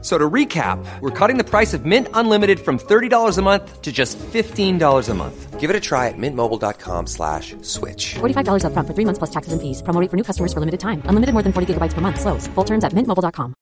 [0.00, 3.82] F- So to recap, we're cutting the price of Mint Unlimited from $30 a month
[3.82, 5.58] to just $15 a month.
[5.58, 8.14] Give it a try at mintmobile.com slash switch.
[8.20, 9.82] $45 upfront for three months plus taxes and fees.
[9.82, 11.02] Promo rate for new customers for limited time.
[11.06, 12.20] Unlimited more than 40 gigabytes per month.
[12.20, 12.46] Slows.
[12.54, 13.54] Full terms at mintmobile.com.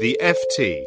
[0.00, 0.84] The FT.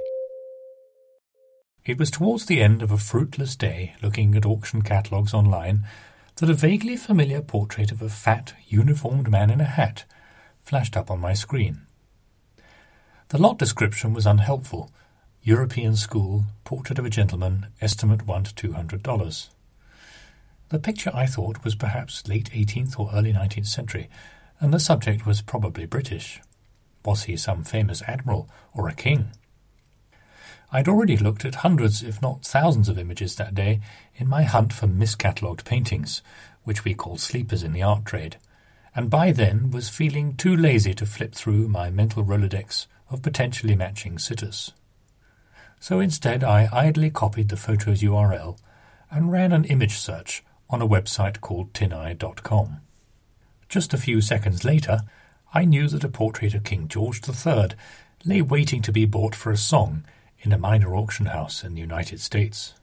[1.86, 5.88] It was towards the end of a fruitless day looking at auction catalogues online
[6.36, 10.04] that a vaguely familiar portrait of a fat, uniformed man in a hat
[10.64, 11.82] flashed up on my screen.
[13.32, 14.92] The lot description was unhelpful.
[15.42, 19.50] European school, portrait of a gentleman, estimate one to two hundred dollars.
[20.68, 24.10] The picture I thought was perhaps late eighteenth or early nineteenth century,
[24.60, 26.42] and the subject was probably British.
[27.06, 29.32] Was he some famous admiral or a king?
[30.70, 33.80] I'd already looked at hundreds, if not thousands, of images that day
[34.18, 36.22] in my hunt for miscatalogued paintings,
[36.66, 38.36] which we call sleepers in the art trade,
[38.94, 43.76] and by then was feeling too lazy to flip through my mental Rolodex of potentially
[43.76, 44.72] matching sitters.
[45.80, 48.58] So instead, I idly copied the photo's URL
[49.10, 52.78] and ran an image search on a website called tineye.com.
[53.68, 55.02] Just a few seconds later,
[55.54, 57.70] I knew that a portrait of King George III
[58.26, 60.06] lay waiting to be bought for a song
[60.40, 62.74] in a minor auction house in the United States.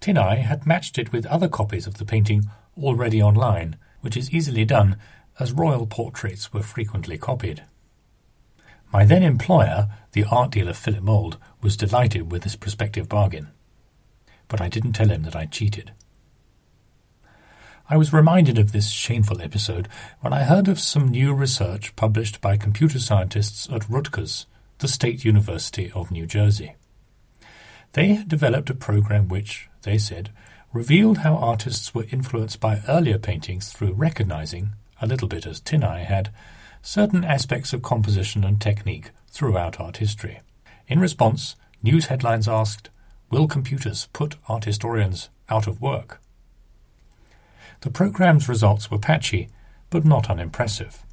[0.00, 4.64] Tineye had matched it with other copies of the painting already online, which is easily
[4.64, 4.96] done
[5.38, 7.62] as royal portraits were frequently copied.
[8.92, 13.48] My then employer, the art dealer Philip Mould, was delighted with this prospective bargain.
[14.48, 15.92] But I didn't tell him that I'd cheated.
[17.88, 19.88] I was reminded of this shameful episode
[20.20, 24.46] when I heard of some new research published by computer scientists at Rutgers,
[24.78, 26.74] the State University of New Jersey.
[27.92, 30.30] They had developed a program which, they said,
[30.72, 36.04] revealed how artists were influenced by earlier paintings through recognizing, a little bit as Tineye
[36.04, 36.30] had,
[36.82, 40.40] certain aspects of composition and technique throughout art history.
[40.88, 42.90] In response, news headlines asked,
[43.30, 46.20] Will computers put art historians out of work?
[47.80, 49.48] The program's results were patchy,
[49.90, 51.04] but not unimpressive.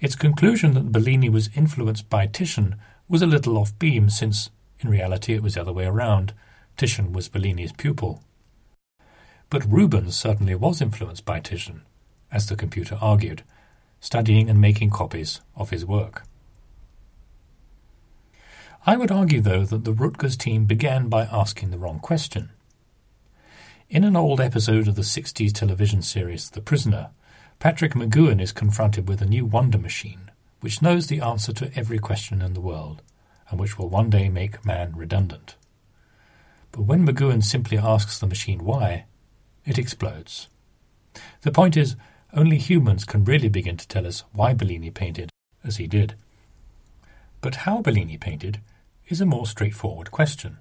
[0.00, 2.76] Its conclusion that Bellini was influenced by Titian
[3.08, 6.32] was a little off beam, since, in reality, it was the other way around.
[6.76, 8.22] Titian was Bellini's pupil.
[9.50, 11.82] But Rubens certainly was influenced by Titian,
[12.30, 13.42] as the computer argued,
[14.00, 16.24] studying and making copies of his work.
[18.86, 22.50] I would argue, though, that the Rutgers team began by asking the wrong question.
[23.90, 27.10] In an old episode of the 60s television series The Prisoner,
[27.58, 31.98] Patrick McGoohan is confronted with a new wonder machine which knows the answer to every
[31.98, 33.02] question in the world
[33.50, 35.56] and which will one day make man redundant.
[36.72, 39.06] But when McGoohan simply asks the machine why,
[39.64, 40.48] it explodes.
[41.42, 41.96] The point is,
[42.32, 45.30] only humans can really begin to tell us why Bellini painted
[45.64, 46.14] as he did.
[47.40, 48.60] But how Bellini painted
[49.08, 50.58] is a more straightforward question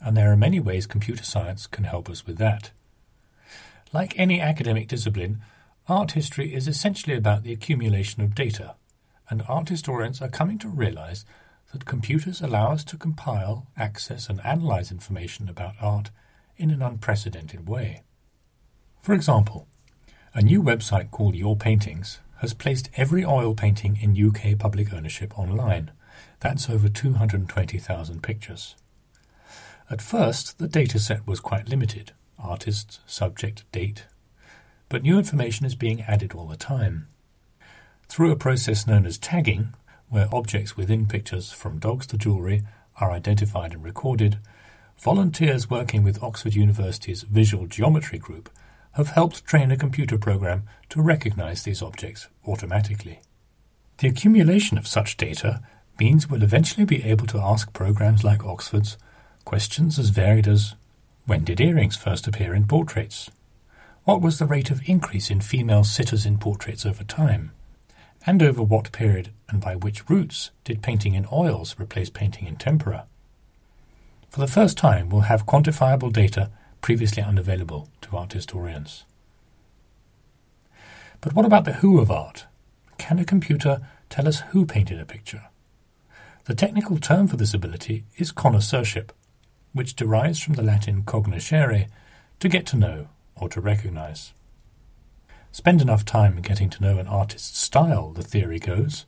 [0.00, 2.70] and there are many ways computer science can help us with that.
[3.92, 5.40] Like any academic discipline,
[5.88, 8.76] art history is essentially about the accumulation of data,
[9.28, 11.24] and art historians are coming to realize
[11.72, 16.10] that computers allow us to compile, access, and analyze information about art
[16.56, 18.02] in an unprecedented way.
[19.00, 19.68] For example,
[20.32, 25.36] a new website called Your Paintings has placed every oil painting in UK public ownership
[25.38, 25.90] online.
[26.38, 28.76] That's over 220,000 pictures.
[29.90, 34.06] At first, the dataset was quite limited artist, subject, date.
[34.88, 37.08] But new information is being added all the time.
[38.08, 39.74] Through a process known as tagging,
[40.08, 42.62] where objects within pictures, from dogs to jewellery,
[42.98, 44.38] are identified and recorded,
[44.96, 48.48] volunteers working with Oxford University's Visual Geometry Group
[48.92, 53.20] have helped train a computer program to recognize these objects automatically.
[53.98, 55.62] The accumulation of such data
[55.98, 58.96] means we'll eventually be able to ask programs like Oxford's
[59.44, 60.74] questions as varied as
[61.26, 63.30] when did earrings first appear in portraits?
[64.04, 67.52] What was the rate of increase in female sitters in portraits over time?
[68.26, 72.56] And over what period and by which routes did painting in oils replace painting in
[72.56, 73.06] tempera?
[74.30, 76.50] For the first time, we'll have quantifiable data
[76.80, 79.04] previously unavailable to art historians.
[81.20, 82.46] But what about the who of art?
[82.98, 85.44] Can a computer tell us who painted a picture?
[86.46, 89.12] The technical term for this ability is connoisseurship,
[89.72, 91.88] which derives from the Latin cognoscere,
[92.40, 94.32] to get to know or to recognize.
[95.52, 99.04] Spend enough time getting to know an artist's style, the theory goes,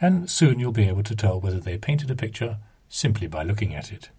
[0.00, 2.58] and soon you'll be able to tell whether they painted a picture
[2.88, 4.10] simply by looking at it.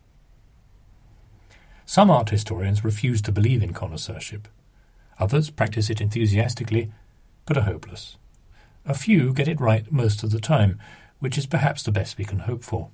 [1.85, 4.47] Some art historians refuse to believe in connoisseurship.
[5.19, 6.91] Others practice it enthusiastically,
[7.45, 8.17] but are hopeless.
[8.85, 10.79] A few get it right most of the time,
[11.19, 12.89] which is perhaps the best we can hope for.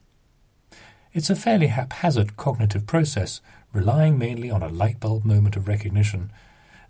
[1.13, 3.41] It's a fairly haphazard cognitive process,
[3.73, 6.31] relying mainly on a light bulb moment of recognition,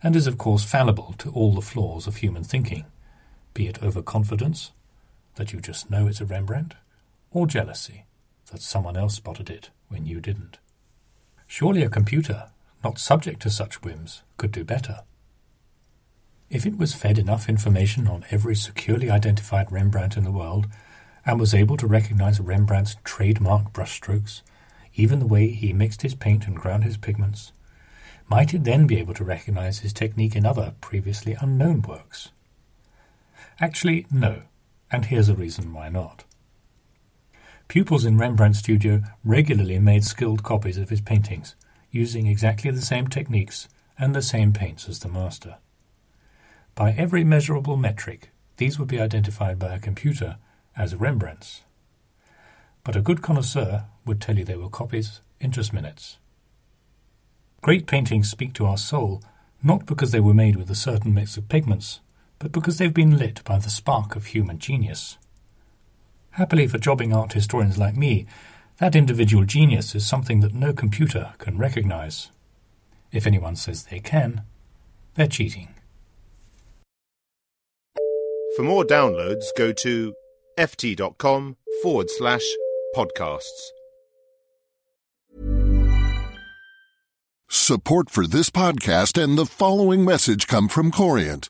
[0.04, 2.86] and is of course fallible to all the flaws of human thinking,
[3.54, 4.72] be it overconfidence,
[5.36, 6.76] that you just know it's a Rembrandt,
[7.32, 8.06] or jealousy,
[8.52, 10.58] that someone else spotted it when you didn't.
[11.54, 12.48] Surely a computer,
[12.82, 15.02] not subject to such whims, could do better.
[16.50, 20.68] If it was fed enough information on every securely identified Rembrandt in the world,
[21.26, 24.44] and was able to recognize Rembrandt's trademark brushstrokes,
[24.96, 27.52] even the way he mixed his paint and ground his pigments,
[28.30, 32.30] might it then be able to recognize his technique in other previously unknown works?
[33.60, 34.44] Actually, no,
[34.90, 36.24] and here's a reason why not.
[37.72, 41.56] Pupils in Rembrandt's studio regularly made skilled copies of his paintings,
[41.90, 45.56] using exactly the same techniques and the same paints as the master.
[46.76, 50.36] By every measurable metric, these would be identified by a computer
[50.76, 51.62] as Rembrandt's.
[52.84, 56.18] But a good connoisseur would tell you they were copies in just minutes.
[57.62, 59.24] Great paintings speak to our soul
[59.64, 62.02] not because they were made with a certain mix of pigments,
[62.38, 65.18] but because they've been lit by the spark of human genius.
[66.32, 68.26] Happily for jobbing art historians like me,
[68.78, 72.32] that individual genius is something that no computer can recognize.
[73.12, 74.44] If anyone says they can,
[75.16, 75.76] they're cheating.
[78.56, 80.14] For more downloads, go to
[80.58, 82.44] ft.com forward slash
[82.96, 83.72] podcasts.
[87.50, 91.50] Support for this podcast and the following message come from Corient.